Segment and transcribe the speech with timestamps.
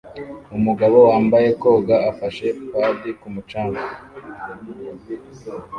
[0.57, 3.87] Umugabo wambaye koga afashe padi ku mucanga